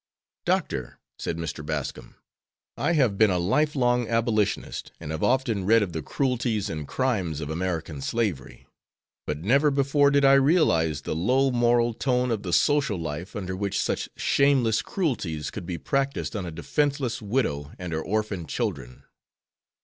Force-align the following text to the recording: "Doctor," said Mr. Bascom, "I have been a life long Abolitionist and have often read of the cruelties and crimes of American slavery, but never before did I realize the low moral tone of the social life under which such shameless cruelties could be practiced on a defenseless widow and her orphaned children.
"Doctor," 0.45 0.97
said 1.19 1.37
Mr. 1.37 1.63
Bascom, 1.63 2.15
"I 2.75 2.93
have 2.93 3.19
been 3.19 3.29
a 3.29 3.37
life 3.37 3.75
long 3.75 4.07
Abolitionist 4.09 4.91
and 4.99 5.11
have 5.11 5.21
often 5.21 5.63
read 5.63 5.83
of 5.83 5.93
the 5.93 6.01
cruelties 6.01 6.71
and 6.71 6.87
crimes 6.87 7.39
of 7.39 7.51
American 7.51 8.01
slavery, 8.01 8.65
but 9.27 9.41
never 9.43 9.69
before 9.69 10.09
did 10.09 10.25
I 10.25 10.33
realize 10.33 11.03
the 11.03 11.15
low 11.15 11.51
moral 11.51 11.93
tone 11.93 12.31
of 12.31 12.41
the 12.41 12.51
social 12.51 12.97
life 12.97 13.35
under 13.35 13.55
which 13.55 13.79
such 13.79 14.09
shameless 14.17 14.81
cruelties 14.81 15.51
could 15.51 15.67
be 15.67 15.77
practiced 15.77 16.35
on 16.35 16.47
a 16.47 16.51
defenseless 16.51 17.21
widow 17.21 17.71
and 17.77 17.93
her 17.93 18.01
orphaned 18.01 18.49
children. 18.49 19.03